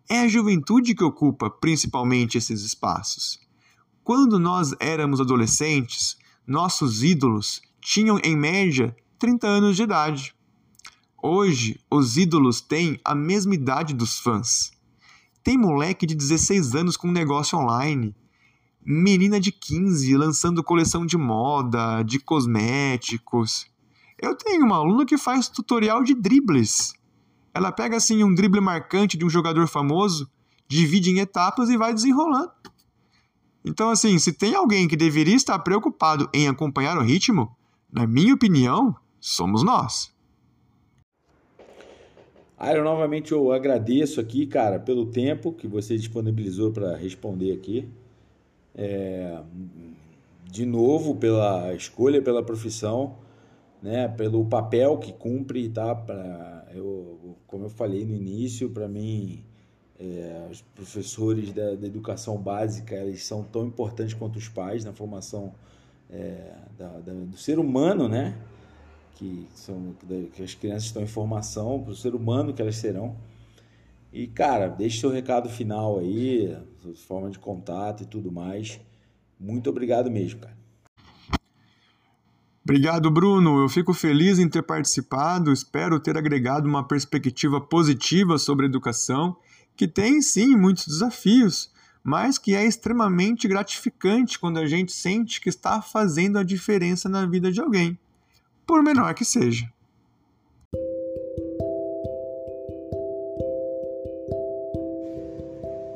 É 0.09 0.21
a 0.21 0.29
juventude 0.29 0.95
que 0.95 1.05
ocupa 1.05 1.49
principalmente 1.49 2.37
esses 2.37 2.63
espaços. 2.63 3.41
Quando 4.05 4.39
nós 4.39 4.75
éramos 4.79 5.21
adolescentes, 5.21 6.17
nossos 6.47 7.03
ídolos 7.03 7.63
tinham 7.81 8.21
em 8.23 8.37
média 8.37 8.95
30 9.19 9.47
anos 9.47 9.77
de 9.77 9.83
idade. 9.83 10.35
Hoje, 11.23 11.81
os 11.91 12.17
ídolos 12.17 12.61
têm 12.61 13.01
a 13.05 13.15
mesma 13.15 13.55
idade 13.55 13.95
dos 13.95 14.19
fãs. 14.19 14.71
Tem 15.43 15.57
moleque 15.57 16.07
de 16.07 16.15
16 16.15 16.75
anos 16.75 16.97
com 16.97 17.11
negócio 17.11 17.59
online, 17.59 18.15
menina 18.85 19.41
de 19.41 19.51
15 19.51 20.17
lançando 20.17 20.63
coleção 20.63 21.07
de 21.07 21.17
moda, 21.17 22.03
de 22.03 22.19
cosméticos. 22.19 23.67
Eu 24.19 24.35
tenho 24.35 24.65
uma 24.65 24.77
aluna 24.77 25.05
que 25.05 25.19
faz 25.19 25.49
tutorial 25.49 26.03
de 26.03 26.15
dribles. 26.15 26.95
Ela 27.53 27.71
pega 27.71 27.97
assim 27.97 28.25
um 28.25 28.35
drible 28.35 28.61
marcante 28.61 29.17
de 29.17 29.25
um 29.25 29.31
jogador 29.31 29.67
famoso, 29.69 30.31
divide 30.67 31.11
em 31.11 31.19
etapas 31.19 31.69
e 31.69 31.77
vai 31.77 31.93
desenrolando. 31.93 32.51
Então, 33.65 33.91
assim, 33.91 34.19
se 34.19 34.33
tem 34.33 34.55
alguém 34.55 34.89
que 34.89 34.97
deveria 34.97 35.35
estar 35.35 35.59
preocupado 35.59 36.31
em 36.33 36.49
acompanhar 36.49 36.97
o 36.97 37.03
ritmo, 37.03 37.55
na 37.93 38.07
minha 38.07 38.33
opinião, 38.33 38.95
somos 39.21 39.63
nós. 39.63 40.15
Iron, 42.71 42.85
novamente 42.85 43.33
eu 43.33 43.53
agradeço 43.53 44.19
aqui, 44.19 44.47
cara, 44.47 44.79
pelo 44.79 45.07
tempo 45.07 45.53
que 45.53 45.67
você 45.67 45.97
disponibilizou 45.99 46.73
para 46.73 46.97
responder 46.97 47.53
aqui. 47.53 47.87
É, 48.75 49.43
de 50.51 50.65
novo, 50.65 51.17
pela 51.17 51.75
escolha, 51.75 52.23
pela 52.23 52.43
profissão 52.43 53.17
né, 53.87 54.09
pelo 54.09 54.45
papel 54.45 54.99
que 54.99 55.13
cumpre, 55.13 55.69
tá? 55.69 55.95
Pra, 55.95 56.67
eu, 56.75 57.37
como 57.47 57.67
eu 57.67 57.71
falei 57.71 58.05
no 58.05 58.13
início, 58.13 58.69
para 58.69 58.89
mim, 58.89 59.45
é, 60.01 60.49
os 60.51 60.61
professores 60.61 61.53
da, 61.53 61.77
da, 61.77 61.87
educação 61.87 62.37
básica 62.37 62.97
eles 62.97 63.25
são 63.25 63.45
tão 63.45 63.65
importantes 63.65 64.13
quanto 64.13 64.41
os 64.41 64.49
pais 64.49 64.85
na 64.85 64.93
formação 64.93 65.55
é, 66.11 66.53
da, 66.77 66.89
da, 66.99 67.13
do 67.13 67.37
ser 67.37 67.61
humano, 67.61 68.09
né? 68.09 68.37
Que, 69.15 69.47
são, 69.55 69.95
que 70.35 70.43
as 70.43 70.55
crianças 70.55 70.87
estão 70.87 71.01
em 71.01 71.07
formação, 71.07 71.81
para 71.81 71.93
o 71.93 71.97
ser 71.97 72.17
humano 72.17 72.53
que 72.53 72.61
elas 72.61 72.77
serão. 72.77 73.15
E, 74.13 74.27
cara, 74.27 74.67
deixe 74.67 74.99
seu 74.99 75.11
recado 75.11 75.49
final 75.49 76.01
aí, 76.01 76.59
forma 77.07 77.31
de 77.31 77.39
contato 77.39 78.03
e 78.03 78.07
tudo 78.07 78.33
mais. 78.33 78.81
Muito 79.39 79.71
obrigado 79.71 80.11
mesmo, 80.11 80.41
cara. 80.41 80.56
Obrigado, 82.69 83.09
Bruno. 83.13 83.63
Eu 83.63 83.69
fico 83.69 83.95
feliz 83.95 84.41
em 84.41 84.49
ter 84.49 84.61
participado. 84.61 85.53
Espero 85.53 86.01
ter 86.01 86.19
agregado 86.19 86.69
uma 86.69 86.83
perspectiva 86.83 87.61
positiva 87.61 88.39
sobre 88.39 88.67
educação, 88.67 89.37
que 89.77 89.87
tem 89.87 90.21
sim 90.21 90.57
muitos 90.57 90.85
desafios, 90.85 91.71
mas 92.03 92.39
que 92.39 92.57
é 92.57 92.67
extremamente 92.67 93.47
gratificante 93.47 94.37
quando 94.37 94.59
a 94.59 94.67
gente 94.67 94.91
sente 94.91 95.41
que 95.41 95.49
está 95.49 95.81
fazendo 95.81 96.41
a 96.41 96.43
diferença 96.43 97.09
na 97.09 97.25
vida 97.25 97.53
de 97.53 97.61
alguém, 97.61 97.97
por 98.67 98.83
menor 98.83 99.15
que 99.15 99.25
seja. 99.25 99.71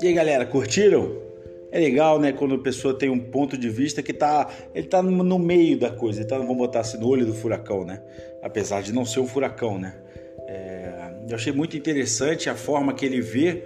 E 0.01 0.07
aí, 0.07 0.13
galera, 0.15 0.47
curtiram? 0.47 1.30
É 1.73 1.79
legal, 1.79 2.19
né, 2.19 2.33
quando 2.33 2.57
a 2.57 2.59
pessoa 2.59 2.93
tem 2.93 3.09
um 3.09 3.19
ponto 3.19 3.57
de 3.57 3.69
vista 3.69 4.03
que 4.03 4.13
tá, 4.13 4.51
ele 4.75 4.89
tá 4.89 5.03
no 5.03 5.39
meio 5.39 5.79
da 5.79 5.91
coisa, 5.91 6.23
então 6.23 6.39
vamos 6.39 6.57
botar 6.57 6.81
assim 6.81 6.99
no 6.99 7.07
olho 7.07 7.25
do 7.25 7.33
furacão, 7.33 7.85
né? 7.85 8.03
Apesar 8.43 8.83
de 8.83 8.93
não 8.93 9.05
ser 9.05 9.21
um 9.21 9.27
furacão, 9.27 9.79
né? 9.79 9.95
É, 10.49 11.13
eu 11.29 11.37
achei 11.37 11.53
muito 11.53 11.77
interessante 11.77 12.51
a 12.51 12.57
forma 12.57 12.93
que 12.93 13.07
ele 13.07 13.21
vê 13.21 13.63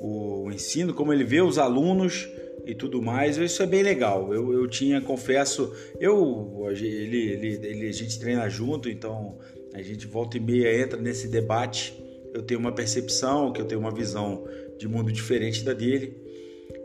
o, 0.00 0.50
ensino, 0.50 0.92
como 0.92 1.12
ele 1.12 1.24
vê 1.24 1.40
os 1.40 1.58
alunos 1.58 2.28
e 2.66 2.74
tudo 2.74 3.00
mais. 3.00 3.36
Isso 3.36 3.62
é 3.62 3.66
bem 3.66 3.82
legal. 3.82 4.34
Eu, 4.34 4.52
eu 4.52 4.66
tinha, 4.66 5.00
confesso, 5.00 5.72
eu 6.00 6.68
ele, 6.70 7.30
ele, 7.30 7.66
ele, 7.66 7.88
a 7.88 7.92
gente 7.92 8.18
treina 8.18 8.48
junto, 8.48 8.88
então 8.88 9.38
A 9.74 9.82
gente 9.82 10.06
volta 10.06 10.36
e 10.36 10.40
meia 10.40 10.82
entra 10.82 11.00
nesse 11.00 11.28
debate. 11.28 11.94
Eu 12.34 12.42
tenho 12.42 12.58
uma 12.58 12.72
percepção, 12.72 13.52
que 13.52 13.60
eu 13.60 13.64
tenho 13.64 13.80
uma 13.80 13.94
visão 13.94 14.44
de 14.76 14.88
mundo 14.88 15.12
diferente 15.12 15.62
da 15.64 15.72
dele, 15.72 16.16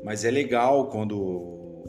mas 0.04 0.26
é 0.26 0.32
legal 0.32 0.90
quando 0.90 1.18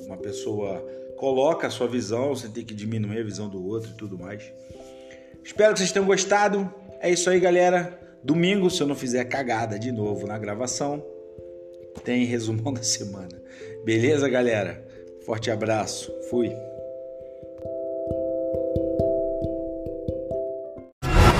uma 0.06 0.16
pessoa 0.16 0.84
coloca 1.16 1.66
a 1.66 1.70
sua 1.70 1.88
visão, 1.88 2.34
você 2.34 2.48
tem 2.48 2.64
que 2.64 2.74
diminuir 2.74 3.20
a 3.20 3.24
visão 3.24 3.48
do 3.48 3.64
outro 3.66 3.90
e 3.90 3.94
tudo 3.94 4.18
mais. 4.18 4.52
Espero 5.42 5.72
que 5.72 5.78
vocês 5.78 5.92
tenham 5.92 6.06
gostado. 6.06 6.72
É 7.00 7.10
isso 7.10 7.28
aí, 7.28 7.38
galera. 7.38 7.98
Domingo, 8.22 8.70
se 8.70 8.82
eu 8.82 8.86
não 8.86 8.94
fizer 8.94 9.24
cagada 9.24 9.78
de 9.78 9.92
novo 9.92 10.26
na 10.26 10.38
gravação, 10.38 11.04
tem 12.04 12.24
resumão 12.24 12.72
da 12.74 12.82
semana. 12.82 13.42
Beleza, 13.84 14.28
galera? 14.28 14.82
Forte 15.24 15.50
abraço. 15.50 16.12
Fui. 16.30 16.54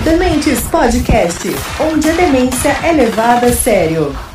Dementes 0.04 0.60
Podcast, 0.68 1.48
onde 1.80 2.10
a 2.10 2.12
demência 2.12 2.70
é 2.84 2.92
levada 2.92 3.46
a 3.46 3.52
sério. 3.52 4.33